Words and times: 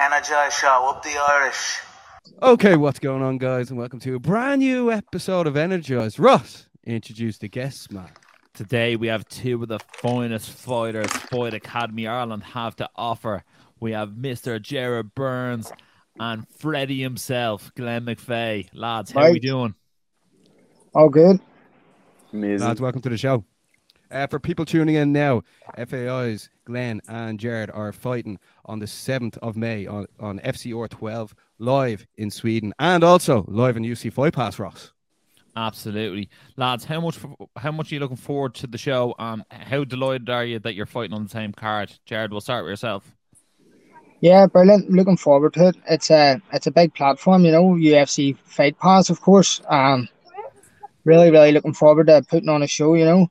Energize 0.00 0.54
Show, 0.54 0.88
up 0.88 1.02
the 1.02 1.10
Irish. 1.28 1.80
Okay, 2.42 2.76
what's 2.76 2.98
going 2.98 3.22
on, 3.22 3.36
guys, 3.36 3.68
and 3.68 3.78
welcome 3.78 4.00
to 4.00 4.14
a 4.14 4.18
brand 4.18 4.60
new 4.60 4.90
episode 4.90 5.46
of 5.46 5.56
Energize. 5.58 6.18
Ross, 6.18 6.66
introduce 6.84 7.36
the 7.36 7.48
guests, 7.48 7.90
man. 7.90 8.08
Today 8.54 8.96
we 8.96 9.08
have 9.08 9.28
two 9.28 9.62
of 9.62 9.68
the 9.68 9.78
finest 9.98 10.50
fighters 10.50 11.10
Fight 11.12 11.52
Academy 11.52 12.06
Ireland 12.06 12.42
have 12.42 12.76
to 12.76 12.88
offer. 12.96 13.44
We 13.80 13.92
have 13.92 14.10
Mr. 14.10 14.60
Jared 14.60 15.14
Burns 15.14 15.70
and 16.18 16.46
Freddie 16.58 17.02
himself, 17.02 17.70
Glenn 17.76 18.06
McVeigh. 18.06 18.68
Lads, 18.72 19.12
how 19.12 19.24
are 19.24 19.32
we 19.32 19.40
doing? 19.40 19.74
All 20.94 21.10
good. 21.10 21.40
Amazing. 22.32 22.66
Lads, 22.66 22.80
welcome 22.80 23.02
to 23.02 23.10
the 23.10 23.18
show. 23.18 23.44
Uh, 24.10 24.26
for 24.26 24.40
people 24.40 24.64
tuning 24.64 24.96
in 24.96 25.12
now, 25.12 25.42
FAI's 25.86 26.48
Glenn 26.64 27.00
and 27.08 27.38
Jared 27.38 27.70
are 27.70 27.92
fighting 27.92 28.38
on 28.64 28.80
the 28.80 28.86
7th 28.86 29.38
of 29.38 29.56
May 29.56 29.86
on, 29.86 30.06
on 30.18 30.40
FCR 30.40 30.88
12 30.88 31.34
live 31.58 32.06
in 32.16 32.30
Sweden 32.30 32.72
and 32.78 33.04
also 33.04 33.44
live 33.46 33.76
in 33.76 33.84
UFC 33.84 34.12
Fight 34.12 34.34
Pass, 34.34 34.58
Ross. 34.58 34.92
Absolutely, 35.56 36.28
lads. 36.56 36.84
How 36.84 37.00
much? 37.00 37.18
How 37.56 37.72
much 37.72 37.90
are 37.90 37.94
you 37.96 38.00
looking 38.00 38.16
forward 38.16 38.54
to 38.54 38.68
the 38.68 38.78
show? 38.78 39.14
Um, 39.18 39.44
how 39.50 39.82
delighted 39.82 40.30
are 40.30 40.44
you 40.44 40.60
that 40.60 40.74
you're 40.74 40.86
fighting 40.86 41.12
on 41.12 41.24
the 41.24 41.28
same 41.28 41.52
card? 41.52 41.92
Jared, 42.06 42.30
we'll 42.30 42.40
start 42.40 42.64
with 42.64 42.70
yourself. 42.70 43.10
Yeah, 44.20 44.46
brilliant. 44.46 44.90
Looking 44.90 45.16
forward 45.16 45.54
to 45.54 45.68
it. 45.68 45.76
It's 45.88 46.10
a 46.10 46.40
it's 46.52 46.68
a 46.68 46.70
big 46.70 46.94
platform, 46.94 47.44
you 47.44 47.50
know, 47.50 47.74
UFC 47.74 48.38
Fight 48.44 48.78
Pass, 48.78 49.10
of 49.10 49.20
course. 49.20 49.60
Um, 49.68 50.08
really, 51.04 51.30
really 51.30 51.50
looking 51.50 51.74
forward 51.74 52.06
to 52.06 52.22
putting 52.28 52.48
on 52.48 52.62
a 52.62 52.68
show. 52.68 52.94
You 52.94 53.04
know, 53.04 53.30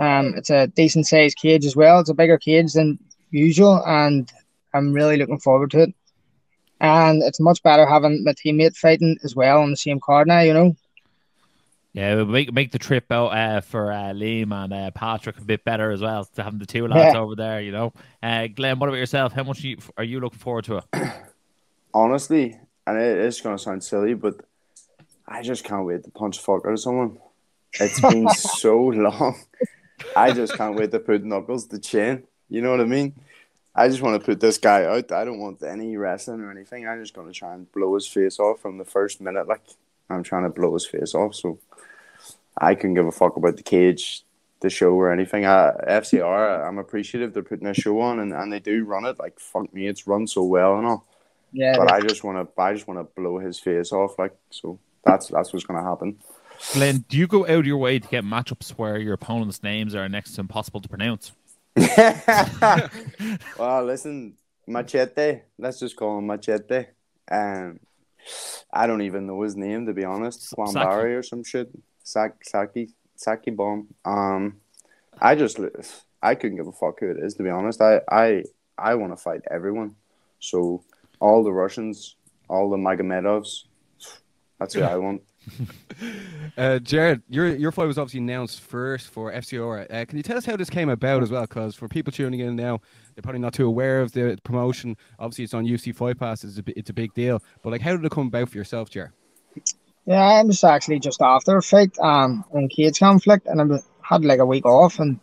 um, 0.00 0.34
it's 0.36 0.50
a 0.50 0.66
decent 0.66 1.06
sized 1.06 1.36
cage 1.38 1.64
as 1.64 1.76
well. 1.76 2.00
It's 2.00 2.10
a 2.10 2.14
bigger 2.14 2.38
cage 2.38 2.72
than 2.72 2.98
usual, 3.30 3.82
and 3.86 4.28
I'm 4.74 4.92
really 4.92 5.16
looking 5.16 5.38
forward 5.38 5.70
to 5.72 5.82
it. 5.82 5.94
And 6.80 7.22
it's 7.22 7.38
much 7.38 7.62
better 7.62 7.86
having 7.86 8.24
my 8.24 8.32
teammate 8.32 8.74
fighting 8.76 9.18
as 9.22 9.36
well 9.36 9.60
on 9.60 9.70
the 9.70 9.76
same 9.76 10.00
card 10.00 10.26
now. 10.26 10.40
You 10.40 10.54
know. 10.54 10.76
Yeah, 11.92 12.14
we'll 12.14 12.26
make 12.26 12.52
make 12.52 12.70
the 12.70 12.78
trip 12.78 13.10
out 13.10 13.28
uh, 13.28 13.60
for 13.60 13.92
uh, 13.92 14.12
Liam 14.14 14.52
and 14.54 14.72
uh, 14.72 14.90
Patrick 14.92 15.38
a 15.38 15.44
bit 15.44 15.64
better 15.64 15.90
as 15.90 16.00
well 16.00 16.24
to 16.36 16.42
having 16.42 16.60
the 16.60 16.66
two 16.66 16.86
lads 16.86 17.14
Yeah. 17.14 17.20
over 17.20 17.34
there. 17.34 17.60
You 17.60 17.72
know, 17.72 17.92
uh, 18.22 18.46
Glenn, 18.46 18.78
what 18.78 18.88
about 18.88 18.98
yourself? 18.98 19.32
How 19.32 19.42
much 19.42 19.64
are 19.64 19.66
you, 19.68 19.78
are 19.98 20.04
you 20.04 20.20
looking 20.20 20.38
forward 20.38 20.64
to 20.66 20.76
it? 20.78 20.84
Honestly, 21.94 22.58
and 22.86 22.96
it 22.96 23.18
is 23.18 23.40
going 23.40 23.56
to 23.56 23.62
sound 23.62 23.82
silly, 23.82 24.14
but 24.14 24.36
I 25.26 25.42
just 25.42 25.64
can't 25.64 25.84
wait 25.84 26.04
to 26.04 26.10
punch 26.10 26.36
the 26.36 26.42
fuck 26.44 26.64
out 26.64 26.72
of 26.72 26.80
someone. 26.80 27.18
It's 27.74 28.00
been 28.00 28.28
so 28.34 28.78
long. 28.78 29.36
I 30.16 30.32
just 30.32 30.54
can't 30.54 30.76
wait 30.76 30.90
to 30.92 31.00
put 31.00 31.24
Knuckles 31.24 31.66
to 31.66 31.78
chin. 31.78 32.24
You 32.48 32.62
know 32.62 32.70
what 32.70 32.80
I 32.80 32.84
mean? 32.84 33.14
I 33.74 33.88
just 33.88 34.02
want 34.02 34.20
to 34.20 34.26
put 34.26 34.40
this 34.40 34.58
guy 34.58 34.84
out. 34.84 35.12
I 35.12 35.24
don't 35.24 35.38
want 35.38 35.62
any 35.62 35.96
wrestling 35.96 36.40
or 36.40 36.50
anything. 36.50 36.86
I'm 36.88 37.00
just 37.00 37.14
going 37.14 37.28
to 37.28 37.32
try 37.32 37.54
and 37.54 37.70
blow 37.70 37.94
his 37.94 38.06
face 38.06 38.38
off 38.38 38.60
from 38.60 38.78
the 38.78 38.84
first 38.84 39.20
minute. 39.20 39.46
Like, 39.46 39.62
I'm 40.08 40.22
trying 40.22 40.42
to 40.42 40.50
blow 40.50 40.74
his 40.74 40.86
face 40.86 41.14
off. 41.14 41.34
So 41.34 41.58
I 42.58 42.74
couldn't 42.74 42.94
give 42.94 43.06
a 43.06 43.12
fuck 43.12 43.36
about 43.36 43.56
the 43.56 43.62
cage, 43.62 44.24
the 44.60 44.70
show, 44.70 44.92
or 44.92 45.12
anything. 45.12 45.46
I, 45.46 45.72
FCR, 45.88 46.66
I'm 46.66 46.78
appreciative 46.78 47.32
they're 47.32 47.44
putting 47.44 47.68
a 47.68 47.74
show 47.74 48.00
on 48.00 48.18
and, 48.18 48.32
and 48.32 48.52
they 48.52 48.58
do 48.58 48.84
run 48.84 49.04
it. 49.04 49.18
Like, 49.18 49.38
fuck 49.38 49.72
me, 49.72 49.86
it's 49.86 50.06
run 50.06 50.26
so 50.26 50.42
well 50.42 50.76
and 50.76 50.86
all. 50.86 51.06
Yeah. 51.52 51.76
But 51.76 51.92
I 51.92 52.00
just 52.00 52.24
want 52.24 52.38
to, 52.38 52.62
I 52.62 52.74
just 52.74 52.88
want 52.88 52.98
to 52.98 53.20
blow 53.20 53.38
his 53.38 53.58
face 53.58 53.92
off. 53.92 54.18
Like, 54.18 54.36
so 54.50 54.78
that's 55.04 55.28
that's 55.28 55.52
what's 55.52 55.64
going 55.64 55.82
to 55.82 55.88
happen. 55.88 56.18
Glenn, 56.72 57.04
do 57.08 57.16
you 57.16 57.26
go 57.26 57.44
out 57.44 57.60
of 57.60 57.66
your 57.66 57.78
way 57.78 57.98
to 57.98 58.08
get 58.08 58.24
matchups 58.24 58.70
where 58.70 58.98
your 58.98 59.14
opponent's 59.14 59.62
names 59.62 59.94
are 59.94 60.08
next 60.08 60.34
to 60.34 60.40
impossible 60.40 60.80
to 60.80 60.88
pronounce? 60.88 61.32
well, 63.58 63.84
listen, 63.84 64.34
Machete. 64.66 65.40
Let's 65.58 65.80
just 65.80 65.96
call 65.96 66.18
him 66.18 66.26
Machete. 66.26 66.86
Um, 67.30 67.80
I 68.72 68.86
don't 68.86 69.02
even 69.02 69.26
know 69.26 69.42
his 69.42 69.56
name 69.56 69.86
to 69.86 69.92
be 69.92 70.04
honest. 70.04 70.54
Barry 70.72 71.16
or 71.16 71.22
some 71.22 71.44
shit. 71.44 71.70
Sak, 72.02 72.44
Saki, 72.44 72.90
Saki 73.16 73.50
bomb. 73.50 73.88
Um, 74.04 74.60
I 75.20 75.34
just, 75.34 75.58
I 76.22 76.34
couldn't 76.34 76.56
give 76.56 76.66
a 76.66 76.72
fuck 76.72 77.00
who 77.00 77.10
it 77.10 77.18
is 77.18 77.34
to 77.34 77.42
be 77.42 77.50
honest. 77.50 77.80
I, 77.80 78.00
I, 78.10 78.44
I 78.78 78.94
want 78.94 79.12
to 79.12 79.16
fight 79.16 79.40
everyone. 79.50 79.96
So 80.38 80.84
all 81.20 81.42
the 81.42 81.52
Russians, 81.52 82.16
all 82.48 82.70
the 82.70 82.76
Magomedovs. 82.76 83.64
That's 84.58 84.74
who 84.74 84.82
I 84.82 84.96
want. 84.96 85.22
Uh, 86.58 86.78
Jared, 86.78 87.22
your 87.28 87.54
your 87.54 87.72
fight 87.72 87.86
was 87.86 87.96
obviously 87.96 88.20
announced 88.20 88.60
first 88.60 89.08
for 89.08 89.32
FCR. 89.32 89.86
Uh, 89.90 90.04
can 90.04 90.16
you 90.16 90.22
tell 90.22 90.36
us 90.36 90.44
how 90.44 90.56
this 90.56 90.68
came 90.68 90.88
about 90.88 91.22
as 91.22 91.30
well? 91.30 91.42
Because 91.42 91.74
for 91.74 91.88
people 91.88 92.12
tuning 92.12 92.40
in 92.40 92.56
now, 92.56 92.80
they're 93.14 93.22
probably 93.22 93.40
not 93.40 93.54
too 93.54 93.66
aware 93.66 94.00
of 94.00 94.12
the 94.12 94.38
promotion. 94.42 94.96
Obviously, 95.18 95.44
it's 95.44 95.54
on 95.54 95.64
UFC 95.64 95.94
Fight 95.94 96.18
Pass. 96.18 96.42
It's 96.42 96.58
a, 96.58 96.78
it's 96.78 96.90
a 96.90 96.92
big 96.92 97.14
deal. 97.14 97.42
But 97.62 97.70
like, 97.70 97.80
how 97.80 97.92
did 97.96 98.04
it 98.04 98.12
come 98.12 98.26
about 98.26 98.48
for 98.48 98.58
yourself, 98.58 98.90
Jared? 98.90 99.12
Yeah, 100.06 100.20
I 100.20 100.42
was 100.42 100.64
actually 100.64 100.98
just 100.98 101.22
after 101.22 101.56
a 101.56 101.62
fight, 101.62 101.96
um, 102.00 102.44
in 102.54 102.68
cage 102.68 102.98
conflict, 102.98 103.46
and 103.46 103.60
I 103.60 103.78
had 104.02 104.24
like 104.24 104.40
a 104.40 104.46
week 104.46 104.66
off, 104.66 104.98
and 104.98 105.20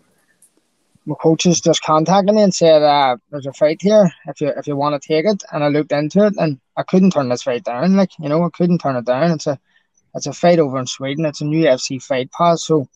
my 1.05 1.15
coaches 1.21 1.61
just 1.61 1.81
contacted 1.81 2.35
me 2.35 2.41
and 2.41 2.53
said, 2.53 2.83
uh, 2.83 3.17
"There's 3.31 3.47
a 3.47 3.53
fight 3.53 3.81
here. 3.81 4.11
If 4.27 4.41
you 4.41 4.49
if 4.49 4.67
you 4.67 4.75
want 4.75 5.01
to 5.01 5.07
take 5.07 5.25
it," 5.25 5.43
and 5.51 5.63
I 5.63 5.67
looked 5.67 5.91
into 5.91 6.25
it, 6.25 6.33
and 6.37 6.59
I 6.75 6.83
couldn't 6.83 7.11
turn 7.11 7.29
this 7.29 7.43
fight 7.43 7.63
down. 7.63 7.95
Like 7.95 8.11
you 8.19 8.29
know, 8.29 8.43
I 8.43 8.49
couldn't 8.49 8.79
turn 8.79 8.95
it 8.95 9.05
down. 9.05 9.31
It's 9.31 9.47
a 9.47 9.59
it's 10.17 10.27
a 10.27 10.33
fight 10.33 10.59
over 10.59 10.77
in 10.79 10.87
Sweden. 10.87 11.25
It's 11.25 11.41
a 11.41 11.45
new 11.45 11.65
UFC 11.65 12.01
fight 12.01 12.31
pass. 12.31 12.63
So, 12.63 12.87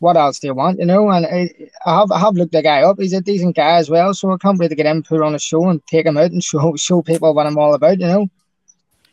what 0.00 0.16
else 0.16 0.40
do 0.40 0.48
you 0.48 0.54
want? 0.54 0.80
You 0.80 0.86
know, 0.86 1.08
and 1.10 1.24
I, 1.24 1.50
I 1.86 2.00
have 2.00 2.10
I 2.10 2.18
have 2.18 2.34
looked 2.34 2.52
the 2.52 2.62
guy 2.62 2.82
up. 2.82 2.98
He's 2.98 3.12
a 3.12 3.20
decent 3.20 3.54
guy 3.54 3.76
as 3.76 3.88
well. 3.88 4.12
So 4.14 4.32
I 4.32 4.36
can't 4.38 4.58
wait 4.58 4.68
to 4.68 4.74
get 4.74 4.86
him 4.86 5.02
put 5.02 5.22
on 5.22 5.34
a 5.34 5.38
show 5.38 5.68
and 5.68 5.84
take 5.86 6.06
him 6.06 6.16
out 6.16 6.32
and 6.32 6.42
show 6.50 6.74
show 6.76 7.02
people 7.02 7.32
what 7.34 7.46
I'm 7.46 7.58
all 7.58 7.74
about. 7.74 8.00
You 8.00 8.06
know. 8.06 8.28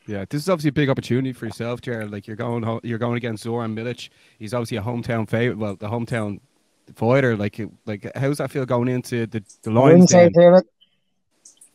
Yeah, 0.08 0.26
this 0.28 0.42
is 0.42 0.50
obviously 0.50 0.70
a 0.70 0.74
big 0.74 0.90
opportunity 0.90 1.34
for 1.34 1.46
yourself, 1.46 1.82
Jared. 1.82 2.10
Like 2.10 2.26
you're 2.26 2.36
going, 2.36 2.64
ho- 2.64 2.82
you're 2.82 2.98
going 2.98 3.18
against 3.18 3.44
Zoran 3.44 3.76
Milic. 3.76 4.10
He's 4.40 4.56
obviously 4.56 4.78
a 4.78 4.82
hometown 4.82 5.30
favorite. 5.30 5.60
Well, 5.60 5.76
the 5.76 5.88
hometown 5.88 6.40
fighter. 6.96 7.38
Like, 7.38 7.62
like 7.86 8.10
how's 8.16 8.40
that 8.40 8.50
feel 8.50 8.66
going 8.66 8.88
into 8.88 9.28
the 9.28 9.44
the 9.62 9.70
Lions 9.70 9.92
wouldn't 9.92 10.10
say 10.10 10.24
Den? 10.24 10.34
favorite. 10.34 10.66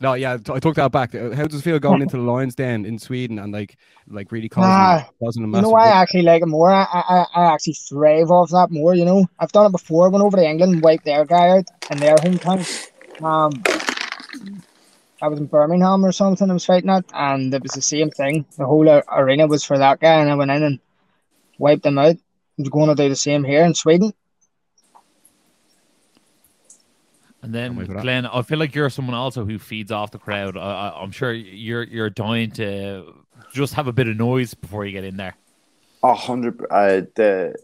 No, 0.01 0.15
yeah, 0.15 0.39
I 0.51 0.59
took 0.59 0.75
that 0.75 0.93
back. 0.93 1.15
Uh, 1.15 1.31
How 1.31 1.47
does 1.47 1.61
it 1.61 1.63
feel 1.63 1.79
going 1.79 2.03
into 2.03 2.17
the 2.17 2.23
Lions 2.23 2.55
Den 2.55 2.85
in 2.85 2.99
Sweden 2.99 3.39
and 3.39 3.53
like, 3.53 3.77
like 4.09 4.33
really 4.33 4.49
causing, 4.49 4.69
Nah, 4.69 5.05
causing 5.19 5.45
a 5.45 5.47
You 5.47 5.63
know, 5.63 5.75
I 5.75 5.89
actually 5.89 6.23
like 6.23 6.43
it 6.43 6.47
more. 6.47 6.71
I, 6.71 6.85
I, 6.93 7.27
I 7.35 7.53
actually 7.55 7.75
thrive 7.75 8.31
off 8.31 8.51
that 8.51 8.71
more. 8.71 8.95
You 8.95 9.05
know, 9.05 9.27
I've 9.39 9.53
done 9.53 9.67
it 9.67 9.73
before. 9.73 10.11
Went 10.11 10.25
over 10.25 10.37
to 10.37 10.45
England, 10.45 10.83
wiped 10.83 11.05
their 11.05 11.25
guy 11.25 11.49
out 11.59 11.65
in 11.91 11.99
their 11.99 12.17
hometown. 12.17 12.91
Um, 13.23 13.63
I 15.23 15.29
was 15.29 15.39
in 15.39 15.47
Birmingham 15.47 16.05
or 16.05 16.13
something. 16.13 16.51
I 16.51 16.53
was 16.53 16.67
fighting 16.67 16.91
at, 16.91 17.05
and 17.15 17.55
it 17.55 17.63
was 17.63 17.73
the 17.73 17.83
same 17.83 18.11
thing. 18.11 18.45
The 18.59 18.67
whole 18.67 18.89
arena 19.09 19.47
was 19.47 19.65
for 19.65 19.79
that 19.79 20.01
guy, 20.01 20.21
and 20.21 20.31
I 20.31 20.35
went 20.35 20.51
in 20.51 20.63
and 20.63 20.81
wiped 21.59 21.87
him 21.87 21.99
out. 21.99 22.17
I'm 22.59 22.65
going 22.65 22.89
to 22.89 22.95
do 22.95 23.09
the 23.09 23.17
same 23.17 23.45
here 23.45 23.65
in 23.65 23.75
Sweden. 23.75 24.13
And 27.45 27.55
then 27.55 27.71
Can't 27.73 27.79
wait 27.79 27.87
for 27.89 27.95
that. 27.95 28.03
Glenn, 28.03 28.27
I 28.27 28.41
feel 28.41 28.59
like 28.59 28.75
you're 28.75 28.89
someone 28.89 29.15
also 29.15 29.45
who 29.45 29.59
feeds 29.59 29.93
off 29.93 30.11
the 30.11 30.19
crowd. 30.19 30.57
I, 30.57 30.61
I, 30.61 31.03
I'm 31.03 31.11
sure 31.11 31.31
you're 31.31 31.83
you're 31.83 32.09
dying 32.09 32.51
to 32.53 33.15
just 33.53 33.75
have 33.75 33.87
a 33.87 33.93
bit 33.93 34.09
of 34.09 34.17
noise 34.17 34.55
before 34.55 34.87
you 34.87 34.93
get 34.93 35.05
in 35.05 35.19
there. 35.19 35.37
A 36.03 36.15
hundred. 36.15 36.59
Uh, 36.71 37.03
the 37.15 37.55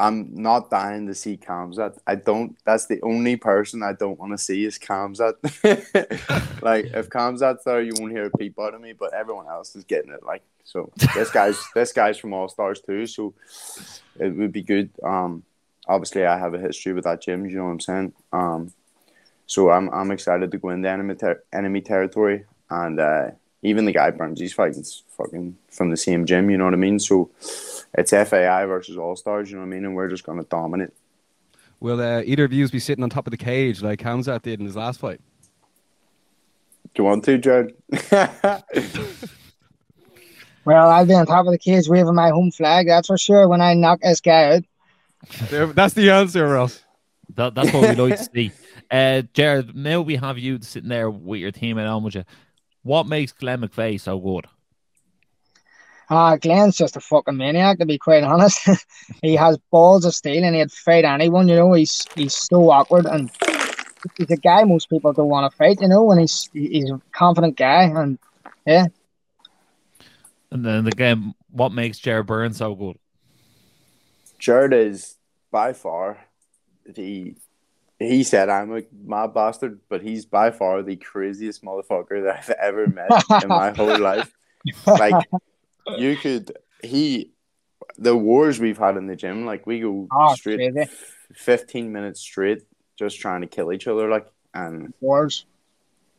I'm 0.00 0.34
not 0.34 0.68
dying 0.68 1.06
to 1.06 1.14
see 1.14 1.36
Khamzat. 1.36 1.98
I 2.08 2.16
don't. 2.16 2.56
That's 2.64 2.86
the 2.86 3.00
only 3.02 3.36
person 3.36 3.84
I 3.84 3.92
don't 3.92 4.18
want 4.18 4.32
to 4.32 4.38
see 4.38 4.64
is 4.64 4.80
Khamzat. 4.80 5.34
like 6.62 6.86
if 6.86 7.08
Khamzat's 7.08 7.62
there, 7.62 7.82
you 7.82 7.92
won't 7.98 8.10
hear 8.10 8.24
a 8.24 8.36
peep 8.36 8.58
out 8.58 8.74
of 8.74 8.80
me. 8.80 8.94
But 8.94 9.14
everyone 9.14 9.46
else 9.46 9.76
is 9.76 9.84
getting 9.84 10.10
it. 10.10 10.24
Like 10.24 10.42
so, 10.64 10.90
this 11.14 11.30
guy's 11.30 11.62
this 11.74 11.92
guy's 11.92 12.18
from 12.18 12.32
All 12.32 12.48
Stars 12.48 12.80
too. 12.80 13.06
So 13.06 13.32
it 14.18 14.34
would 14.34 14.50
be 14.50 14.62
good. 14.62 14.90
Um, 15.04 15.44
obviously 15.86 16.24
I 16.24 16.38
have 16.38 16.54
a 16.54 16.58
history 16.58 16.92
with 16.92 17.04
that 17.04 17.22
gym. 17.22 17.46
You 17.46 17.58
know 17.58 17.64
what 17.64 17.70
I'm 17.70 17.80
saying? 17.80 18.12
Um, 18.32 18.72
so 19.50 19.70
I'm 19.70 19.90
I'm 19.90 20.12
excited 20.12 20.52
to 20.52 20.58
go 20.58 20.68
into 20.68 20.88
enemy 20.88 21.16
ter- 21.16 21.42
enemy 21.52 21.80
territory 21.80 22.44
and 22.70 23.00
uh, 23.00 23.30
even 23.62 23.84
the 23.84 23.90
guy 23.90 24.12
Burns, 24.12 24.38
he's 24.38 24.52
fighting 24.52 24.84
fucking 25.16 25.56
from 25.68 25.90
the 25.90 25.96
same 25.96 26.24
gym. 26.24 26.50
You 26.50 26.56
know 26.56 26.66
what 26.66 26.72
I 26.72 26.76
mean? 26.76 27.00
So 27.00 27.30
it's 27.92 28.12
FAI 28.12 28.64
versus 28.66 28.96
All 28.96 29.16
Stars. 29.16 29.50
You 29.50 29.56
know 29.56 29.62
what 29.62 29.66
I 29.66 29.70
mean? 29.70 29.84
And 29.84 29.96
we're 29.96 30.08
just 30.08 30.22
gonna 30.22 30.44
dominate. 30.44 30.90
Will 31.80 32.00
uh, 32.00 32.22
either 32.24 32.44
of 32.44 32.52
you 32.52 32.68
be 32.68 32.78
sitting 32.78 33.02
on 33.02 33.10
top 33.10 33.26
of 33.26 33.32
the 33.32 33.36
cage 33.36 33.82
like 33.82 33.98
Khamzat 33.98 34.42
did 34.42 34.60
in 34.60 34.66
his 34.66 34.76
last 34.76 35.00
fight? 35.00 35.20
Do 36.94 37.02
you 37.02 37.04
want 37.04 37.24
to, 37.24 37.36
Jared? 37.38 37.74
Well, 40.66 40.90
I'll 40.90 41.06
be 41.06 41.14
on 41.14 41.24
top 41.24 41.46
of 41.46 41.52
the 41.52 41.58
cage 41.58 41.88
waving 41.88 42.14
my 42.14 42.28
home 42.28 42.50
flag. 42.50 42.86
That's 42.86 43.06
for 43.06 43.16
sure. 43.16 43.48
When 43.48 43.62
I 43.62 43.72
knock 43.72 44.00
this 44.02 44.20
guy 44.20 44.56
out. 44.56 45.74
That's 45.74 45.94
the 45.94 46.10
answer, 46.10 46.46
Ross. 46.46 46.84
That, 47.34 47.54
that's 47.54 47.72
what 47.72 47.88
we 47.88 47.94
like 47.94 48.18
to 48.18 48.24
see. 48.24 48.52
Uh, 48.90 49.22
Jared, 49.32 49.76
now 49.76 50.00
we 50.00 50.16
have 50.16 50.38
you 50.38 50.58
sitting 50.62 50.88
there 50.88 51.10
with 51.10 51.40
your 51.40 51.52
team 51.52 51.78
at 51.78 51.86
home 51.86 52.04
with 52.04 52.16
you. 52.16 52.24
What 52.82 53.06
makes 53.06 53.32
Glenn 53.32 53.60
McVeigh 53.60 54.00
so 54.00 54.18
good? 54.18 54.46
Ah, 56.08 56.36
Glenn's 56.36 56.76
just 56.76 56.96
a 56.96 57.00
fucking 57.00 57.36
maniac 57.36 57.78
to 57.78 57.86
be 57.86 57.98
quite 57.98 58.24
honest. 58.24 58.68
he 59.22 59.36
has 59.36 59.58
balls 59.70 60.04
of 60.04 60.12
steel 60.12 60.42
and 60.42 60.56
he'd 60.56 60.72
fight 60.72 61.04
anyone, 61.04 61.46
you 61.46 61.54
know. 61.54 61.72
He's 61.72 62.04
he's 62.16 62.34
so 62.34 62.70
awkward 62.70 63.06
and 63.06 63.30
he's 64.16 64.30
a 64.30 64.36
guy 64.36 64.64
most 64.64 64.90
people 64.90 65.12
don't 65.12 65.28
want 65.28 65.50
to 65.50 65.56
fight, 65.56 65.80
you 65.80 65.86
know, 65.86 66.10
and 66.10 66.20
he's 66.20 66.50
he's 66.52 66.90
a 66.90 67.00
confident 67.12 67.56
guy 67.56 67.84
and 67.84 68.18
yeah. 68.66 68.86
And 70.50 70.66
then 70.66 70.88
again, 70.88 71.34
what 71.50 71.72
makes 71.72 72.00
Jared 72.00 72.26
Burns 72.26 72.56
so 72.56 72.74
good? 72.74 72.98
Jared 74.40 74.72
is 74.72 75.14
by 75.52 75.72
far 75.74 76.18
the 76.84 77.36
he 78.00 78.24
said 78.24 78.48
I'm 78.48 78.74
a 78.76 78.82
mad 79.04 79.32
bastard, 79.34 79.80
but 79.88 80.02
he's 80.02 80.24
by 80.24 80.50
far 80.50 80.82
the 80.82 80.96
craziest 80.96 81.62
motherfucker 81.62 82.24
that 82.24 82.38
I've 82.38 82.50
ever 82.50 82.86
met 82.88 83.10
in 83.42 83.48
my 83.48 83.70
whole 83.76 83.98
life. 83.98 84.32
Like 84.86 85.28
you 85.98 86.16
could 86.16 86.56
he 86.82 87.30
the 87.98 88.16
wars 88.16 88.58
we've 88.58 88.78
had 88.78 88.96
in 88.96 89.06
the 89.06 89.16
gym, 89.16 89.44
like 89.46 89.66
we 89.66 89.80
go 89.80 90.08
Oh, 90.10 90.34
straight 90.34 90.72
crazy. 90.72 90.90
fifteen 91.34 91.92
minutes 91.92 92.20
straight 92.20 92.62
just 92.98 93.20
trying 93.20 93.42
to 93.42 93.46
kill 93.46 93.72
each 93.72 93.86
other 93.86 94.08
like 94.08 94.26
and 94.54 94.92
Wars. 95.00 95.46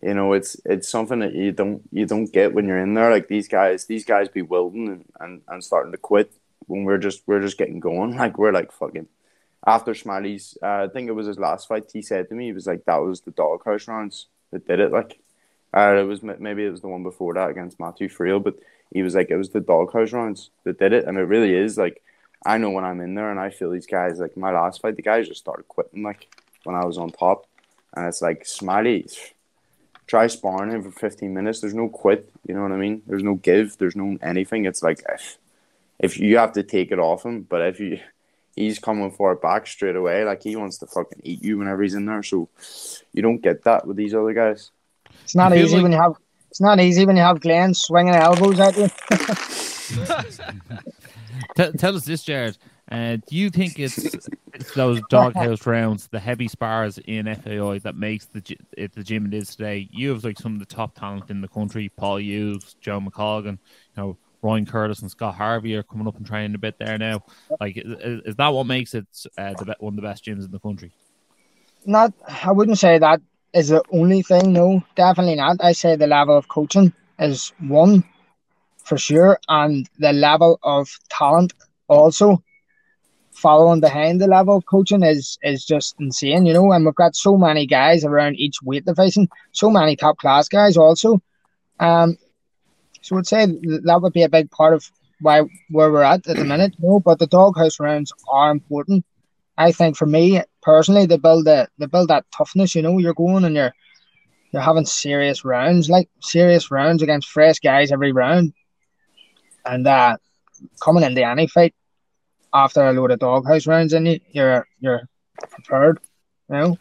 you 0.01 0.13
know 0.13 0.33
it's 0.33 0.55
it's 0.65 0.87
something 0.89 1.19
that 1.19 1.33
you 1.35 1.51
don't 1.51 1.81
you 1.91 2.05
don't 2.05 2.31
get 2.31 2.53
when 2.53 2.65
you're 2.67 2.79
in 2.79 2.93
there 2.95 3.11
like 3.11 3.27
these 3.27 3.47
guys 3.47 3.85
these 3.85 4.05
guys 4.05 4.29
be 4.29 4.41
wilting 4.41 4.87
and, 4.87 5.05
and, 5.19 5.41
and 5.47 5.63
starting 5.63 5.91
to 5.91 5.97
quit 5.97 6.31
when 6.67 6.83
we're 6.85 6.97
just 6.97 7.21
we're 7.27 7.41
just 7.41 7.57
getting 7.57 7.79
going 7.79 8.15
like 8.23 8.37
we're 8.37 8.51
like 8.53 8.71
fucking 8.71 9.07
after 9.65 9.93
Smiley's 9.93 10.57
uh, 10.61 10.85
I 10.85 10.87
think 10.87 11.07
it 11.07 11.13
was 11.13 11.27
his 11.27 11.39
last 11.39 11.67
fight 11.67 11.89
he 11.91 12.01
said 12.01 12.29
to 12.29 12.35
me 12.35 12.45
he 12.45 12.53
was 12.53 12.67
like 12.67 12.85
that 12.85 12.97
was 12.97 13.21
the 13.21 13.31
doghouse 13.31 13.87
rounds 13.87 14.27
that 14.51 14.67
did 14.67 14.79
it 14.79 14.91
like 14.91 15.19
uh, 15.75 15.95
it 15.95 16.03
was 16.03 16.21
maybe 16.21 16.65
it 16.65 16.71
was 16.71 16.81
the 16.81 16.87
one 16.87 17.03
before 17.03 17.33
that 17.33 17.49
against 17.49 17.79
Matthew 17.79 18.09
Friel 18.09 18.43
but 18.43 18.55
he 18.93 19.03
was 19.03 19.15
like 19.15 19.29
it 19.29 19.37
was 19.37 19.49
the 19.49 19.59
doghouse 19.59 20.11
rounds 20.11 20.49
that 20.63 20.79
did 20.79 20.93
it 20.93 21.05
and 21.05 21.17
it 21.17 21.21
really 21.21 21.53
is 21.53 21.77
like 21.77 22.01
I 22.45 22.57
know 22.57 22.71
when 22.71 22.83
I'm 22.83 23.01
in 23.01 23.15
there 23.15 23.29
and 23.29 23.39
I 23.39 23.51
feel 23.51 23.69
these 23.69 23.87
guys 23.87 24.19
like 24.19 24.35
my 24.35 24.51
last 24.51 24.81
fight 24.81 24.95
the 24.95 25.01
guys 25.01 25.27
just 25.27 25.41
started 25.41 25.67
quitting 25.67 26.03
like 26.03 26.27
when 26.63 26.75
I 26.75 26.85
was 26.85 26.97
on 26.97 27.11
top 27.11 27.45
and 27.95 28.07
it's 28.07 28.21
like 28.21 28.45
Smiley 28.45 29.05
try 30.11 30.27
sparring 30.27 30.71
him 30.71 30.83
for 30.83 30.91
15 30.91 31.33
minutes. 31.33 31.61
There's 31.61 31.73
no 31.73 31.87
quit. 31.87 32.29
You 32.45 32.53
know 32.53 32.63
what 32.63 32.73
I 32.73 32.75
mean? 32.75 33.01
There's 33.07 33.23
no 33.23 33.35
give. 33.35 33.77
There's 33.77 33.95
no 33.95 34.17
anything. 34.21 34.65
It's 34.65 34.83
like 34.83 35.01
if, 35.07 35.37
if 35.99 36.19
you 36.19 36.37
have 36.37 36.51
to 36.53 36.63
take 36.63 36.91
it 36.91 36.99
off 36.99 37.25
him, 37.25 37.43
but 37.43 37.61
if 37.61 37.79
you 37.79 37.99
he's 38.55 38.79
coming 38.79 39.11
for 39.11 39.31
it 39.31 39.41
back 39.41 39.67
straight 39.67 39.95
away, 39.95 40.25
like 40.25 40.43
he 40.43 40.55
wants 40.55 40.77
to 40.79 40.87
fucking 40.87 41.21
eat 41.23 41.43
you 41.43 41.57
whenever 41.57 41.83
he's 41.83 41.93
in 41.93 42.05
there. 42.05 42.23
So 42.23 42.49
you 43.13 43.21
don't 43.21 43.41
get 43.41 43.63
that 43.63 43.87
with 43.87 43.97
these 43.97 44.13
other 44.13 44.33
guys. 44.33 44.71
It's 45.23 45.35
not 45.35 45.55
easy 45.55 45.75
like- 45.75 45.83
when 45.83 45.91
you 45.91 45.99
have 45.99 46.15
it's 46.49 46.59
not 46.59 46.81
easy 46.81 47.05
when 47.05 47.15
you 47.15 47.21
have 47.21 47.39
Glenn 47.39 47.73
swinging 47.73 48.13
elbows 48.13 48.59
at 48.59 48.75
you. 48.77 48.89
T- 51.55 51.71
tell 51.77 51.95
us 51.95 52.05
this, 52.05 52.23
Jared. 52.23 52.57
Uh, 52.91 53.15
do 53.25 53.37
you 53.37 53.49
think 53.49 53.79
it's, 53.79 53.97
it's 54.53 54.73
those 54.75 54.99
doghouse 55.09 55.65
rounds, 55.65 56.07
the 56.07 56.19
heavy 56.19 56.49
spars 56.49 56.97
in 57.05 57.33
FAI 57.33 57.79
that 57.79 57.95
makes 57.95 58.25
the 58.25 58.41
gy- 58.41 58.57
it 58.77 58.93
the 58.93 59.03
gym 59.03 59.25
it 59.27 59.33
is 59.33 59.55
today? 59.55 59.87
You 59.91 60.09
have 60.09 60.25
like 60.25 60.37
some 60.37 60.53
of 60.53 60.59
the 60.59 60.65
top 60.65 60.99
talent 60.99 61.29
in 61.29 61.39
the 61.39 61.47
country: 61.47 61.87
Paul 61.87 62.19
Hughes, 62.19 62.75
Joe 62.81 62.99
McColgan, 62.99 63.53
you 63.53 63.57
know, 63.95 64.17
Ryan 64.41 64.65
Curtis, 64.65 65.01
and 65.01 65.11
Scott 65.11 65.35
Harvey 65.35 65.75
are 65.75 65.83
coming 65.83 66.07
up 66.07 66.17
and 66.17 66.25
training 66.25 66.55
a 66.55 66.59
bit 66.59 66.75
there 66.79 66.97
now. 66.97 67.23
Like, 67.59 67.77
is, 67.77 68.21
is 68.25 68.35
that 68.35 68.49
what 68.49 68.65
makes 68.65 68.93
it 68.93 69.05
uh, 69.37 69.53
the 69.53 69.75
one 69.79 69.93
of 69.93 69.95
the 69.95 70.01
best 70.01 70.25
gyms 70.25 70.45
in 70.45 70.51
the 70.51 70.59
country? 70.59 70.91
Not 71.85 72.13
I 72.27 72.51
wouldn't 72.51 72.77
say 72.77 72.99
that 72.99 73.21
is 73.53 73.69
the 73.69 73.83
only 73.91 74.21
thing, 74.21 74.53
no, 74.53 74.83
definitely 74.95 75.35
not. 75.35 75.57
I 75.59 75.73
say 75.73 75.95
the 75.95 76.07
level 76.07 76.37
of 76.37 76.47
coaching 76.47 76.93
is 77.19 77.53
one 77.59 78.03
for 78.77 78.97
sure, 78.97 79.39
and 79.47 79.89
the 79.99 80.13
level 80.13 80.59
of 80.63 80.89
talent 81.09 81.53
also 81.87 82.43
following 83.33 83.79
behind 83.79 84.21
the 84.21 84.27
level 84.27 84.57
of 84.57 84.65
coaching 84.65 85.03
is 85.03 85.37
is 85.43 85.65
just 85.65 85.95
insane, 85.99 86.45
you 86.45 86.53
know. 86.53 86.71
And 86.71 86.85
we've 86.85 86.95
got 86.95 87.15
so 87.15 87.37
many 87.37 87.65
guys 87.65 88.05
around 88.05 88.35
each 88.35 88.61
weight 88.63 88.85
division, 88.85 89.29
so 89.51 89.69
many 89.69 89.95
top 89.95 90.17
class 90.17 90.47
guys 90.47 90.77
also. 90.77 91.21
Um, 91.79 92.17
so 93.01 93.17
I'd 93.17 93.27
say 93.27 93.45
that 93.45 93.99
would 94.01 94.13
be 94.13 94.23
a 94.23 94.29
big 94.29 94.49
part 94.51 94.73
of 94.73 94.89
why 95.19 95.41
where 95.69 95.91
we're 95.91 96.03
at 96.03 96.27
at 96.27 96.37
the 96.37 96.45
minute, 96.45 96.75
know. 96.79 96.99
But 96.99 97.19
the 97.19 97.27
doghouse 97.27 97.79
rounds 97.79 98.11
are 98.31 98.51
important. 98.51 99.05
I 99.57 99.71
think 99.71 99.95
for 99.95 100.05
me 100.05 100.41
personally, 100.61 101.05
they 101.05 101.17
build 101.17 101.45
the 101.45 101.67
they 101.77 101.85
build 101.87 102.09
that 102.09 102.25
toughness. 102.35 102.75
You 102.75 102.81
know, 102.81 102.97
you're 102.97 103.13
going 103.13 103.45
and 103.45 103.55
you're 103.55 103.73
you're 104.51 104.61
having 104.61 104.85
serious 104.85 105.45
rounds, 105.45 105.89
like 105.89 106.09
serious 106.21 106.71
rounds 106.71 107.01
against 107.01 107.29
fresh 107.29 107.59
guys 107.59 107.91
every 107.91 108.11
round, 108.11 108.53
and 109.65 109.87
uh, 109.87 110.17
coming 110.81 111.03
into 111.03 111.25
any 111.25 111.47
fight 111.47 111.73
after 112.53 112.87
a 112.87 112.93
load 112.93 113.11
of 113.11 113.19
doghouse 113.19 113.67
rounds 113.67 113.93
in 113.93 114.05
you, 114.05 114.19
you're 114.31 114.67
you're 114.79 115.07
prepared. 115.49 115.99
You 116.49 116.55
know, 116.55 116.77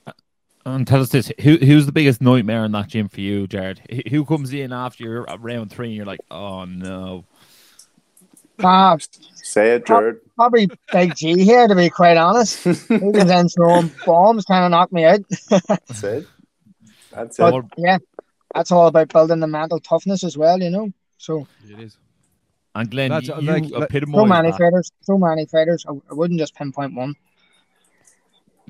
And 0.67 0.87
tell 0.87 1.01
us 1.01 1.09
this: 1.09 1.33
who 1.41 1.57
who's 1.57 1.87
the 1.87 1.93
biggest 1.93 2.21
nightmare 2.21 2.65
in 2.65 2.73
that 2.73 2.89
gym 2.89 3.09
for 3.09 3.21
you, 3.21 3.47
Jared? 3.47 3.81
Who- 3.91 4.11
Who 4.11 4.25
comes 4.27 4.53
in 4.53 4.73
after 4.73 5.05
you're 5.05 5.23
round 5.39 5.71
three 5.73 5.87
and 5.89 5.97
you're 5.97 6.05
like, 6.07 6.21
oh 6.31 6.65
no, 6.67 7.25
uh, 8.62 8.99
Say 9.43 9.77
it, 9.77 9.87
Jared. 9.87 10.19
probably 10.37 10.69
Big 10.93 11.15
G 11.17 11.43
here 11.43 11.67
to 11.67 11.75
be 11.75 11.89
quite 11.91 12.17
honest. 12.19 12.62
He 12.65 12.99
was 12.99 13.31
in 13.31 13.49
throwing 13.49 13.91
bombs, 14.05 14.45
kind 14.45 14.65
of 14.67 14.71
knocked 14.71 14.93
me 14.93 15.05
out. 15.05 15.21
Say 15.93 16.19
it. 16.19 16.27
That's 17.11 17.39
But 17.39 17.55
it. 17.55 17.65
yeah, 17.79 17.99
that's 18.55 18.71
all 18.71 18.87
about 18.87 19.09
building 19.09 19.41
the 19.41 19.47
mental 19.47 19.81
toughness 19.81 20.23
as 20.23 20.37
well. 20.37 20.62
You 20.62 20.71
know, 20.71 20.91
so. 21.17 21.47
It 21.69 21.81
is. 21.81 21.97
And 22.75 22.89
Glenn, 22.89 23.11
That's, 23.11 23.27
you, 23.27 23.35
uh, 23.35 23.41
you 23.41 23.51
like- 23.51 23.71
like- 23.71 23.83
epitomise 23.85 24.15
So 24.21 24.27
many 24.27 24.51
that. 24.53 24.59
fighters, 24.59 24.93
so 25.01 25.19
many 25.19 25.47
fighters. 25.47 25.85
I, 25.89 25.93
I 26.11 26.15
wouldn't 26.15 26.39
just 26.39 26.55
pinpoint 26.55 26.95
one. 26.95 27.17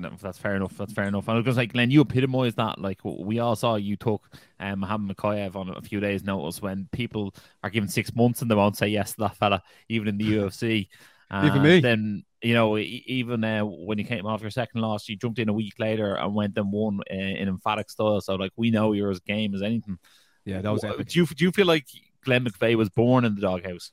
No, 0.01 0.11
that's 0.19 0.37
fair 0.37 0.55
enough. 0.55 0.75
That's 0.77 0.93
fair 0.93 1.05
enough. 1.05 1.27
And 1.27 1.33
I 1.33 1.37
was 1.37 1.45
going 1.45 1.55
to 1.55 1.61
say, 1.61 1.67
Glenn, 1.67 1.91
you 1.91 2.01
epitomise 2.01 2.55
that. 2.55 2.79
Like 2.79 2.99
we 3.03 3.39
all 3.39 3.55
saw, 3.55 3.75
you 3.75 3.95
took 3.95 4.27
um, 4.59 4.79
Mohammed 4.79 5.15
Mokaev 5.15 5.55
on 5.55 5.69
a 5.69 5.81
few 5.81 5.99
days' 5.99 6.23
notice 6.23 6.61
when 6.61 6.87
people 6.91 7.33
are 7.63 7.69
given 7.69 7.87
six 7.89 8.15
months 8.15 8.41
and 8.41 8.49
they 8.49 8.55
won't 8.55 8.77
say 8.77 8.87
yes 8.87 9.13
to 9.13 9.19
that 9.21 9.37
fella, 9.37 9.61
even 9.89 10.07
in 10.07 10.17
the 10.17 10.25
UFC. 10.33 10.87
Even 11.33 11.61
me. 11.61 11.79
Then 11.79 12.25
you 12.41 12.53
know, 12.53 12.77
e- 12.77 13.03
even 13.05 13.43
uh, 13.43 13.63
when 13.63 13.97
you 13.97 14.03
came 14.03 14.25
off 14.25 14.41
your 14.41 14.51
second 14.51 14.81
loss, 14.81 15.07
you 15.07 15.15
jumped 15.15 15.39
in 15.39 15.49
a 15.49 15.53
week 15.53 15.75
later 15.79 16.15
and 16.15 16.33
went 16.33 16.57
and 16.57 16.71
won 16.71 16.99
uh, 17.09 17.13
in 17.13 17.47
emphatic 17.47 17.89
style. 17.89 18.19
So 18.21 18.35
like 18.35 18.51
we 18.55 18.71
know 18.71 18.93
you're 18.93 19.11
as 19.11 19.19
game 19.19 19.53
as 19.53 19.61
anything. 19.61 19.99
Yeah, 20.45 20.61
that 20.61 20.71
was 20.71 20.83
Wh- 20.83 20.87
epic. 20.87 21.07
Do 21.09 21.19
you 21.19 21.25
do 21.27 21.45
you 21.45 21.51
feel 21.51 21.67
like 21.67 21.85
Glenn 22.23 22.43
McVeigh 22.43 22.75
was 22.75 22.89
born 22.89 23.25
in 23.25 23.35
the 23.35 23.41
doghouse? 23.41 23.91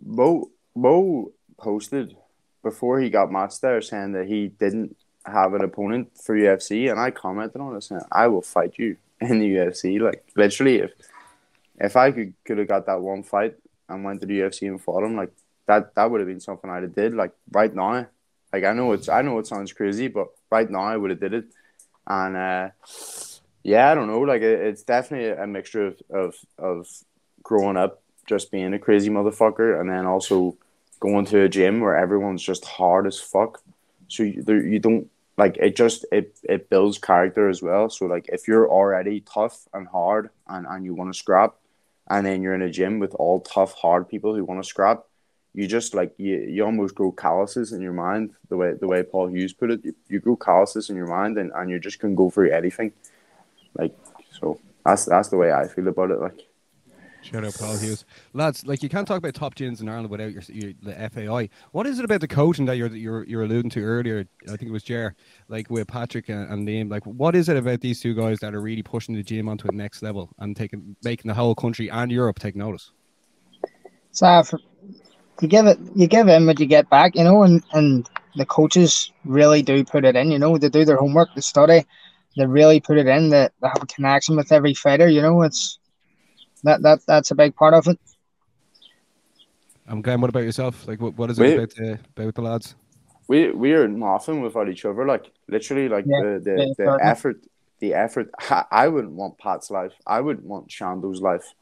Mo 0.00 0.50
Mo 0.74 1.32
posted 1.58 2.16
before 2.62 3.00
he 3.00 3.10
got 3.10 3.30
matched 3.30 3.60
there 3.60 3.80
saying 3.80 4.12
that 4.12 4.26
he 4.26 4.48
didn't 4.48 4.96
have 5.24 5.54
an 5.54 5.62
opponent 5.62 6.10
for 6.22 6.36
UFC, 6.36 6.90
and 6.90 6.98
I 6.98 7.10
commented 7.10 7.60
on 7.60 7.76
it 7.76 7.82
saying, 7.82 8.02
"I 8.10 8.28
will 8.28 8.42
fight 8.42 8.74
you 8.78 8.96
in 9.20 9.38
the 9.38 9.54
UFC." 9.56 10.00
Like 10.00 10.24
literally, 10.36 10.78
if 10.78 10.92
if 11.78 11.96
I 11.96 12.12
could 12.12 12.34
could 12.44 12.58
have 12.58 12.68
got 12.68 12.86
that 12.86 13.00
one 13.00 13.22
fight 13.22 13.56
and 13.88 14.04
went 14.04 14.20
to 14.20 14.26
the 14.26 14.40
UFC 14.40 14.68
and 14.68 14.80
fought 14.80 15.04
him, 15.04 15.16
like 15.16 15.32
that 15.66 15.94
that 15.94 16.10
would 16.10 16.20
have 16.20 16.28
been 16.28 16.40
something 16.40 16.70
I'd 16.70 16.82
have 16.82 16.94
did. 16.94 17.14
Like 17.14 17.32
right 17.50 17.74
now, 17.74 18.06
like 18.52 18.64
I 18.64 18.72
know 18.72 18.92
it's 18.92 19.08
I 19.08 19.22
know 19.22 19.38
it 19.38 19.46
sounds 19.46 19.72
crazy, 19.72 20.08
but 20.08 20.28
right 20.50 20.70
now 20.70 20.82
I 20.82 20.96
would 20.96 21.10
have 21.10 21.20
did 21.20 21.34
it, 21.34 21.44
and 22.06 22.36
uh, 22.36 22.70
yeah, 23.62 23.90
I 23.90 23.94
don't 23.94 24.08
know. 24.08 24.20
Like 24.20 24.42
it, 24.42 24.60
it's 24.60 24.82
definitely 24.82 25.30
a 25.30 25.46
mixture 25.46 25.86
of 25.86 26.00
of 26.10 26.34
of 26.58 26.88
growing 27.42 27.76
up 27.76 28.02
just 28.26 28.50
being 28.50 28.72
a 28.74 28.78
crazy 28.78 29.10
motherfucker, 29.10 29.80
and 29.80 29.90
then 29.90 30.06
also 30.06 30.56
going 31.02 31.26
to 31.26 31.42
a 31.42 31.48
gym 31.48 31.80
where 31.80 31.96
everyone's 31.96 32.42
just 32.42 32.64
hard 32.64 33.08
as 33.08 33.18
fuck. 33.18 33.60
So 34.06 34.22
you, 34.22 34.44
you 34.46 34.78
don't 34.78 35.10
like 35.36 35.56
it. 35.56 35.74
Just 35.74 36.06
it 36.12 36.38
it 36.44 36.70
builds 36.70 36.98
character 36.98 37.48
as 37.48 37.60
well. 37.60 37.90
So 37.90 38.06
like 38.06 38.26
if 38.28 38.46
you're 38.46 38.70
already 38.70 39.20
tough 39.20 39.66
and 39.74 39.88
hard, 39.88 40.30
and 40.46 40.64
and 40.66 40.84
you 40.84 40.94
want 40.94 41.12
to 41.12 41.18
scrap, 41.18 41.56
and 42.08 42.24
then 42.24 42.40
you're 42.40 42.54
in 42.54 42.62
a 42.62 42.70
gym 42.70 43.00
with 43.00 43.14
all 43.16 43.40
tough, 43.40 43.72
hard 43.74 44.08
people 44.08 44.34
who 44.34 44.44
want 44.44 44.62
to 44.62 44.68
scrap, 44.68 45.02
you 45.54 45.66
just 45.66 45.92
like 45.92 46.14
you, 46.18 46.36
you 46.54 46.64
almost 46.64 46.94
grow 46.94 47.10
calluses 47.10 47.72
in 47.72 47.80
your 47.82 47.98
mind. 48.06 48.30
The 48.48 48.56
way 48.56 48.74
the 48.74 48.86
way 48.86 49.02
Paul 49.02 49.26
Hughes 49.28 49.52
put 49.52 49.72
it, 49.72 49.84
you, 49.84 49.94
you 50.08 50.20
grow 50.20 50.36
calluses 50.36 50.88
in 50.88 50.96
your 50.96 51.10
mind, 51.18 51.36
and 51.36 51.50
and 51.52 51.68
you 51.68 51.80
just 51.80 51.98
can 51.98 52.14
go 52.14 52.30
for 52.30 52.46
anything. 52.46 52.92
Like 53.76 53.94
so, 54.30 54.60
that's 54.84 55.06
that's 55.06 55.30
the 55.30 55.36
way 55.42 55.52
I 55.52 55.66
feel 55.66 55.88
about 55.88 56.12
it. 56.12 56.20
Like. 56.20 56.51
Shout 57.22 57.44
out 57.44 57.54
Paul 57.54 57.78
Hughes, 57.78 58.04
lads. 58.32 58.66
Like 58.66 58.82
you 58.82 58.88
can't 58.88 59.06
talk 59.06 59.18
about 59.18 59.34
top 59.34 59.54
gyms 59.54 59.80
in 59.80 59.88
Ireland 59.88 60.10
without 60.10 60.32
your, 60.32 60.42
your 60.48 60.72
the 60.82 61.10
FAI. 61.10 61.48
What 61.70 61.86
is 61.86 62.00
it 62.00 62.04
about 62.04 62.20
the 62.20 62.28
coaching 62.28 62.66
that 62.66 62.76
you're 62.76 62.88
you're 62.88 63.24
you're 63.24 63.42
alluding 63.44 63.70
to 63.70 63.82
earlier? 63.82 64.26
I 64.44 64.56
think 64.56 64.62
it 64.62 64.72
was 64.72 64.82
Jer, 64.82 65.14
like 65.48 65.70
with 65.70 65.86
Patrick 65.86 66.28
and, 66.28 66.50
and 66.52 66.66
Liam. 66.66 66.90
Like, 66.90 67.06
what 67.06 67.36
is 67.36 67.48
it 67.48 67.56
about 67.56 67.80
these 67.80 68.00
two 68.00 68.14
guys 68.14 68.40
that 68.40 68.54
are 68.54 68.60
really 68.60 68.82
pushing 68.82 69.14
the 69.14 69.22
gym 69.22 69.48
onto 69.48 69.68
a 69.68 69.72
next 69.72 70.02
level 70.02 70.30
and 70.38 70.56
taking 70.56 70.96
making 71.04 71.28
the 71.28 71.34
whole 71.34 71.54
country 71.54 71.88
and 71.90 72.10
Europe 72.10 72.40
take 72.40 72.56
notice? 72.56 72.90
So 74.10 74.42
for, 74.42 74.58
you 75.40 75.48
give 75.48 75.66
it, 75.66 75.78
you 75.94 76.08
give 76.08 76.26
in 76.26 76.46
what 76.46 76.58
you 76.58 76.66
get 76.66 76.90
back, 76.90 77.14
you 77.14 77.22
know, 77.22 77.44
and 77.44 77.62
and 77.72 78.08
the 78.34 78.46
coaches 78.46 79.12
really 79.24 79.62
do 79.62 79.84
put 79.84 80.04
it 80.04 80.16
in. 80.16 80.32
You 80.32 80.40
know, 80.40 80.58
they 80.58 80.68
do 80.68 80.84
their 80.84 80.96
homework, 80.96 81.28
they 81.34 81.40
study, 81.40 81.84
they 82.36 82.46
really 82.46 82.80
put 82.80 82.98
it 82.98 83.06
in. 83.06 83.28
They, 83.28 83.48
they 83.60 83.68
have 83.68 83.82
a 83.82 83.86
connection 83.86 84.36
with 84.36 84.52
every 84.52 84.74
fighter. 84.74 85.08
You 85.08 85.22
know, 85.22 85.42
it's 85.42 85.78
that 86.64 86.82
that 86.82 87.00
that's 87.06 87.30
a 87.30 87.34
big 87.34 87.54
part 87.54 87.74
of 87.74 87.86
it. 87.88 87.98
I'm 89.86 90.00
Glenn. 90.00 90.20
What 90.20 90.30
about 90.30 90.44
yourself? 90.44 90.86
Like, 90.86 91.00
what, 91.00 91.16
what 91.16 91.30
is 91.30 91.38
it 91.38 91.42
Wait. 91.42 91.54
about 91.54 91.70
the 91.74 91.98
about 92.16 92.34
the 92.34 92.42
lads? 92.42 92.74
we 93.28 93.50
we 93.50 93.72
are 93.72 93.88
nothing 93.88 94.42
without 94.42 94.68
each 94.68 94.84
other. 94.84 95.06
Like 95.06 95.30
literally, 95.48 95.88
like 95.88 96.04
Yeah, 96.06 96.20
the 96.22 96.40
the, 96.44 96.56
yeah, 96.58 96.72
the 96.76 96.98
effort, 97.02 97.38
the 97.80 97.94
effort. 97.94 98.30
I, 98.38 98.64
I 98.70 98.88
wouldn't 98.88 99.14
want 99.14 99.38
Pat's 99.38 99.70
life. 99.70 99.94
I 100.06 100.20
wouldn't 100.20 100.46
want 100.46 100.68
Shando's 100.68 101.20
life. 101.20 101.54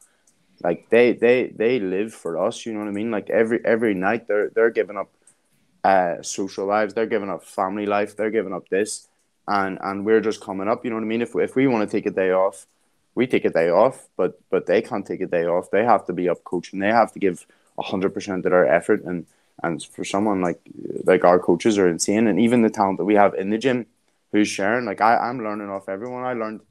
Like 0.63 0.89
they 0.89 1.13
they 1.13 1.53
they 1.55 1.79
live 1.79 2.13
for 2.13 2.37
us. 2.37 2.65
You 2.65 2.73
know 2.73 2.79
what 2.79 2.89
I 2.89 2.91
mean? 2.91 3.11
Like 3.11 3.29
every 3.29 3.59
every 3.65 3.93
night 3.93 4.27
they're 4.27 4.49
they're 4.49 4.71
giving 4.71 4.97
up 4.97 5.11
uh 5.83 6.21
social 6.21 6.65
lives. 6.65 6.93
They're 6.93 7.13
giving 7.15 7.29
up 7.29 7.43
family 7.43 7.85
life. 7.85 8.15
They're 8.15 8.31
giving 8.31 8.53
up 8.53 8.67
this, 8.69 9.07
and 9.47 9.77
and 9.81 10.05
we're 10.05 10.21
just 10.21 10.41
coming 10.41 10.67
up. 10.67 10.83
You 10.83 10.91
know 10.91 10.97
what 10.97 11.03
I 11.03 11.07
mean? 11.07 11.21
If 11.21 11.35
if 11.35 11.55
we 11.55 11.67
want 11.67 11.89
to 11.89 11.97
take 11.97 12.05
a 12.05 12.11
day 12.11 12.31
off. 12.31 12.67
We 13.13 13.27
take 13.27 13.45
a 13.45 13.49
day 13.49 13.69
off, 13.69 14.07
but 14.15 14.39
but 14.49 14.65
they 14.65 14.81
can't 14.81 15.05
take 15.05 15.21
a 15.21 15.27
day 15.27 15.45
off. 15.45 15.71
They 15.71 15.83
have 15.83 16.05
to 16.05 16.13
be 16.13 16.29
up 16.29 16.43
coaching. 16.43 16.79
They 16.79 16.87
have 16.87 17.11
to 17.13 17.19
give 17.19 17.45
hundred 17.79 18.13
percent 18.13 18.45
of 18.45 18.51
their 18.51 18.67
effort, 18.67 19.03
and 19.03 19.25
and 19.63 19.83
for 19.83 20.03
someone 20.03 20.41
like 20.41 20.59
like 21.03 21.23
our 21.25 21.39
coaches 21.39 21.77
are 21.77 21.87
insane, 21.87 22.27
and 22.27 22.39
even 22.39 22.61
the 22.61 22.69
talent 22.69 22.97
that 22.99 23.05
we 23.05 23.15
have 23.15 23.33
in 23.33 23.49
the 23.49 23.57
gym, 23.57 23.87
who's 24.31 24.47
sharing. 24.47 24.85
Like 24.85 25.01
I, 25.01 25.17
I'm 25.17 25.43
learning 25.43 25.69
off 25.69 25.89
everyone. 25.89 26.23
I 26.23 26.33
learned 26.33 26.61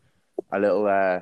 a 0.52 0.58
little 0.58 0.86
uh, 0.86 1.20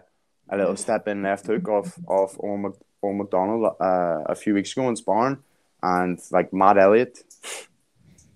a 0.49 0.57
little 0.57 0.77
step 0.77 1.09
in 1.09 1.23
left 1.23 1.47
hook 1.47 1.69
off 1.69 1.99
off 2.07 2.37
Owen, 2.43 2.63
Mc, 2.63 2.73
Owen 3.03 3.19
McDonald 3.19 3.77
uh, 3.81 4.23
a 4.27 4.35
few 4.35 4.55
weeks 4.55 4.73
ago 4.73 4.89
in 4.89 4.97
sparring, 4.97 5.39
and 5.83 6.21
like 6.31 6.53
Matt 6.53 6.79
Elliott, 6.79 7.25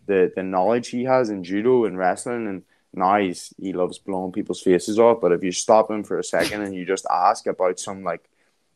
the 0.07 0.33
the 0.35 0.43
knowledge 0.43 0.89
he 0.89 1.05
has 1.05 1.31
in 1.31 1.45
judo 1.45 1.85
and 1.85 1.99
wrestling, 1.99 2.47
and 2.47 2.63
now 2.95 3.19
he's 3.19 3.53
he 3.61 3.73
loves 3.73 3.99
blowing 3.99 4.33
people's 4.33 4.61
faces 4.61 4.99
off. 4.99 5.21
But 5.21 5.33
if 5.33 5.43
you 5.43 5.53
stop 5.53 5.91
him 5.91 6.05
for 6.05 6.19
a 6.19 6.25
second 6.25 6.63
and 6.63 6.75
you 6.75 6.85
just 6.85 7.07
ask 7.11 7.47
about 7.47 7.79
some 7.81 8.03
like 8.05 8.29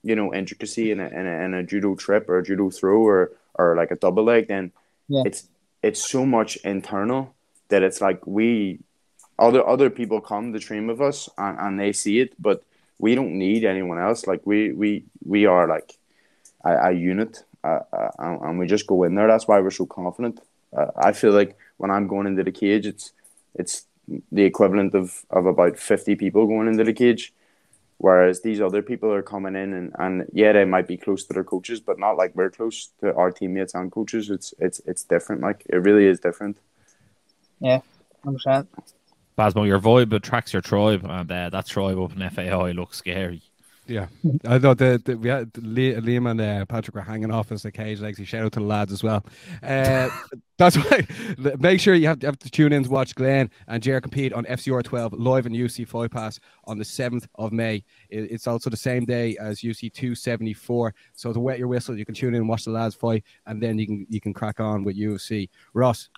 you 0.02 0.14
know 0.16 0.32
intricacy 0.34 0.90
in 0.90 1.00
a, 1.00 1.06
in 1.08 1.26
a, 1.26 1.44
in 1.44 1.54
a 1.54 1.62
judo 1.62 1.94
trip 1.94 2.28
or 2.28 2.38
a 2.38 2.44
judo 2.44 2.70
throw 2.70 3.00
or 3.00 3.32
or 3.54 3.76
like 3.76 3.90
a 3.90 3.96
double 3.96 4.24
leg, 4.24 4.48
then 4.48 4.72
Yeah. 5.08 5.22
it's 5.26 5.48
it's 5.82 6.02
so 6.10 6.26
much 6.26 6.56
internal 6.64 7.34
that 7.68 7.82
it's 7.82 8.00
like 8.00 8.26
we 8.26 8.78
other 9.38 9.66
other 9.66 9.90
people 9.90 10.20
come 10.20 10.52
to 10.52 10.58
train 10.58 10.86
with 10.86 11.00
us 11.00 11.28
and, 11.36 11.58
and 11.58 11.80
they 11.80 11.92
see 11.92 12.20
it, 12.20 12.34
but 12.40 12.62
we 12.98 13.14
don't 13.14 13.36
need 13.38 13.64
anyone 13.64 13.98
else. 13.98 14.26
Like 14.26 14.42
we 14.46 14.72
we 14.72 15.04
we 15.24 15.46
are 15.46 15.66
like 15.68 15.92
a, 16.64 16.88
a 16.88 16.92
unit, 16.92 17.44
uh, 17.62 17.80
uh, 17.92 18.10
and, 18.18 18.40
and 18.42 18.58
we 18.58 18.66
just 18.66 18.86
go 18.86 19.04
in 19.04 19.14
there. 19.14 19.26
That's 19.28 19.46
why 19.46 19.60
we're 19.60 19.70
so 19.70 19.86
confident. 19.86 20.40
Uh, 20.76 20.86
I 20.96 21.12
feel 21.12 21.32
like 21.32 21.56
when 21.76 21.90
I'm 21.90 22.06
going 22.08 22.26
into 22.26 22.44
the 22.44 22.52
cage, 22.52 22.86
it's 22.86 23.12
it's 23.54 23.84
the 24.30 24.44
equivalent 24.44 24.94
of, 24.94 25.24
of 25.30 25.46
about 25.46 25.78
fifty 25.78 26.14
people 26.14 26.46
going 26.46 26.68
into 26.68 26.84
the 26.84 26.92
cage. 26.92 27.32
Whereas 27.98 28.42
these 28.42 28.60
other 28.60 28.82
people 28.82 29.10
are 29.10 29.22
coming 29.22 29.56
in 29.56 29.72
and, 29.72 29.92
and 29.98 30.28
yeah, 30.32 30.52
they 30.52 30.66
might 30.66 30.86
be 30.86 30.98
close 30.98 31.24
to 31.24 31.32
their 31.32 31.44
coaches, 31.44 31.80
but 31.80 31.98
not 31.98 32.18
like 32.18 32.36
we're 32.36 32.50
close 32.50 32.90
to 33.00 33.14
our 33.14 33.30
teammates 33.30 33.74
and 33.74 33.90
coaches. 33.90 34.28
It's 34.28 34.52
it's 34.58 34.80
it's 34.86 35.04
different. 35.04 35.40
Like 35.40 35.64
it 35.70 35.76
really 35.76 36.06
is 36.06 36.20
different. 36.20 36.58
Yeah, 37.58 37.80
hundred 38.22 38.36
percent. 38.36 38.68
Basmo, 39.38 39.66
your 39.66 39.80
vibe 39.80 40.12
attracts 40.12 40.52
your 40.52 40.62
tribe, 40.62 41.04
and 41.04 41.30
uh, 41.30 41.50
that 41.50 41.66
tribe 41.66 41.98
up 41.98 42.12
in 42.12 42.28
FAI 42.30 42.72
looks 42.72 42.98
scary. 42.98 43.42
Yeah, 43.88 44.08
I 44.44 44.58
thought 44.58 44.78
that 44.78 45.04
the, 45.04 45.16
we 45.16 45.28
had 45.28 45.56
Li- 45.58 45.94
Liam 45.94 46.28
and 46.28 46.40
uh, 46.40 46.64
Patrick 46.66 46.96
were 46.96 47.02
hanging 47.02 47.30
off 47.30 47.52
us 47.52 47.62
the 47.62 47.70
cage 47.70 48.00
legs. 48.00 48.18
Shout 48.26 48.44
out 48.44 48.52
to 48.52 48.58
the 48.58 48.66
lads 48.66 48.92
as 48.92 49.04
well. 49.04 49.24
Uh, 49.62 50.08
that's 50.58 50.76
why. 50.76 51.06
Make 51.60 51.78
sure 51.78 51.94
you 51.94 52.08
have, 52.08 52.20
have 52.22 52.38
to 52.40 52.50
tune 52.50 52.72
in 52.72 52.82
to 52.82 52.90
watch 52.90 53.14
Glenn 53.14 53.48
and 53.68 53.80
Jer 53.80 54.00
compete 54.00 54.32
on 54.32 54.44
FCR 54.46 54.82
12 54.82 55.12
live 55.12 55.46
in 55.46 55.52
UFC 55.52 55.86
Fight 55.86 56.10
Pass 56.10 56.40
on 56.64 56.78
the 56.78 56.84
7th 56.84 57.28
of 57.36 57.52
May. 57.52 57.84
It- 58.10 58.32
it's 58.32 58.48
also 58.48 58.70
the 58.70 58.76
same 58.76 59.04
day 59.04 59.36
as 59.38 59.60
UFC 59.60 59.92
274. 59.92 60.92
So 61.14 61.32
to 61.32 61.38
wet 61.38 61.60
your 61.60 61.68
whistle, 61.68 61.96
you 61.96 62.04
can 62.04 62.14
tune 62.16 62.34
in 62.34 62.40
and 62.40 62.48
watch 62.48 62.64
the 62.64 62.72
lads 62.72 62.96
fight, 62.96 63.22
and 63.46 63.62
then 63.62 63.78
you 63.78 63.86
can 63.86 64.06
you 64.10 64.20
can 64.20 64.34
crack 64.34 64.58
on 64.58 64.82
with 64.82 64.98
UFC. 64.98 65.48
Ross, 65.74 66.08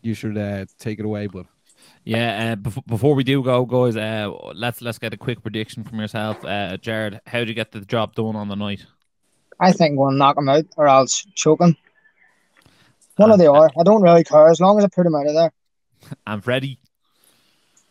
you 0.00 0.14
should 0.14 0.38
uh, 0.38 0.66
take 0.78 1.00
it 1.00 1.04
away, 1.04 1.26
bud. 1.26 1.46
Yeah, 2.04 2.52
uh, 2.52 2.56
before, 2.56 2.82
before 2.86 3.14
we 3.14 3.24
do 3.24 3.42
go, 3.42 3.64
guys, 3.64 3.96
uh, 3.96 4.30
let's 4.54 4.80
let's 4.80 4.98
get 4.98 5.12
a 5.12 5.16
quick 5.16 5.42
prediction 5.42 5.82
from 5.82 5.98
yourself, 5.98 6.44
uh, 6.44 6.76
Jared. 6.76 7.20
How 7.26 7.40
do 7.40 7.46
you 7.46 7.54
get 7.54 7.72
the 7.72 7.80
job 7.80 8.14
done 8.14 8.36
on 8.36 8.48
the 8.48 8.54
night? 8.54 8.86
I 9.58 9.72
think 9.72 9.98
we'll 9.98 10.12
knock 10.12 10.36
him 10.36 10.48
out 10.48 10.66
or 10.76 10.86
else 10.86 11.26
choke 11.34 11.60
him. 11.60 11.76
One 13.16 13.32
or 13.32 13.38
the 13.38 13.50
other. 13.50 13.70
I 13.78 13.82
don't 13.82 14.02
really 14.02 14.22
care 14.22 14.48
as 14.48 14.60
long 14.60 14.78
as 14.78 14.84
I 14.84 14.88
put 14.88 15.06
him 15.06 15.14
out 15.14 15.26
of 15.26 15.34
there. 15.34 15.52
I'm 16.26 16.40
Freddie, 16.40 16.78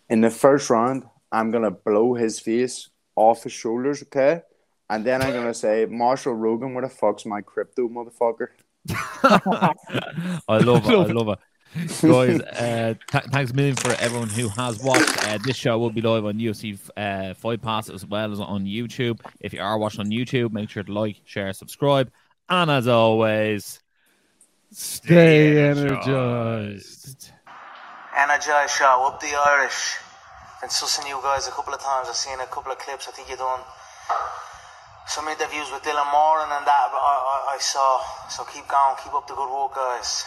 In 0.09 0.21
the 0.21 0.29
first 0.29 0.69
round, 0.69 1.03
I'm 1.31 1.51
gonna 1.51 1.71
blow 1.71 2.13
his 2.13 2.39
face 2.39 2.89
off 3.15 3.43
his 3.43 3.51
shoulders, 3.51 4.03
okay? 4.03 4.41
And 4.89 5.03
then 5.03 5.21
I'm 5.21 5.33
gonna 5.33 5.53
say, 5.53 5.85
Marshall 5.89 6.35
Rogan, 6.35 6.73
where 6.73 6.83
the 6.83 6.89
fuck's 6.89 7.25
my 7.25 7.41
crypto, 7.41 7.89
motherfucker? 7.89 8.47
I 9.23 10.57
love 10.59 10.89
it. 10.89 10.93
I 10.93 11.11
love 11.11 11.29
it. 11.29 11.39
Guys, 12.01 12.39
uh, 12.41 12.93
th- 13.11 13.23
thanks 13.25 13.51
a 13.51 13.53
million 13.53 13.75
for 13.75 13.91
everyone 13.99 14.29
who 14.29 14.47
has 14.49 14.81
watched. 14.81 15.27
Uh, 15.27 15.37
this 15.43 15.57
show 15.57 15.77
will 15.77 15.89
be 15.89 16.01
live 16.01 16.25
on 16.25 16.35
UFC 16.35 16.79
uh, 16.95 17.33
Fight 17.33 17.61
Pass 17.61 17.89
as 17.89 18.05
well 18.05 18.31
as 18.31 18.39
on 18.39 18.63
YouTube. 18.63 19.19
If 19.41 19.51
you 19.53 19.61
are 19.61 19.77
watching 19.77 19.99
on 19.99 20.07
YouTube, 20.07 20.51
make 20.53 20.69
sure 20.69 20.83
to 20.83 20.93
like, 20.93 21.17
share, 21.25 21.51
subscribe. 21.51 22.11
And 22.47 22.71
as 22.71 22.87
always, 22.87 23.81
Stay 24.71 25.69
energized. 25.69 27.31
Energize 28.17 28.71
show, 28.71 29.07
up 29.07 29.21
the 29.21 29.33
Irish. 29.33 29.95
Been 30.59 30.69
sussing 30.69 31.07
you 31.07 31.19
guys 31.23 31.47
a 31.47 31.51
couple 31.51 31.73
of 31.73 31.79
times. 31.79 32.09
I've 32.09 32.15
seen 32.15 32.39
a 32.39 32.45
couple 32.47 32.71
of 32.71 32.77
clips. 32.77 33.07
I 33.07 33.11
think 33.11 33.29
you 33.29 33.37
done 33.37 33.61
some 35.07 35.27
interviews 35.27 35.71
with 35.71 35.83
Dylan 35.83 36.11
Moran 36.11 36.51
and 36.51 36.67
that. 36.67 36.89
I, 36.91 37.51
I, 37.51 37.55
I 37.55 37.57
saw. 37.59 38.01
So 38.27 38.43
keep 38.43 38.67
going, 38.67 38.95
keep 39.01 39.13
up 39.13 39.27
the 39.27 39.35
good 39.35 39.47
work, 39.47 39.75
guys. 39.75 40.25